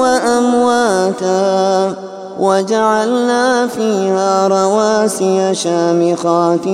وأمواتا 0.00 1.94
وجعلنا 2.40 3.66
فيها 3.66 4.48
رواسي 4.48 5.54
شامخات 5.54 6.66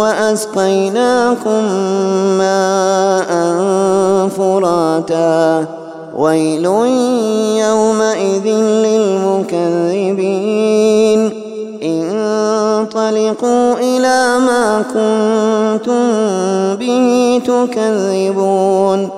وأسقيناكم 0.00 1.64
ماء 2.38 3.30
فراتا 4.28 5.66
ويل 6.16 6.64
يومئذ 7.58 8.46
للمكذبين 9.56 10.28
انطلقوا 11.82 13.74
إلى 13.74 14.38
ما 14.38 14.82
كنتم 14.82 16.08
به 16.76 17.40
تكذبون 17.46 19.17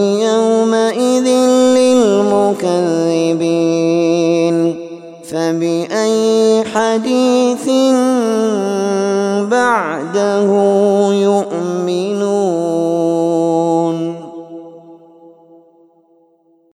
فبأي 5.51 6.63
حديث 6.63 7.67
بعده 9.51 10.49
يؤمن 11.13 12.20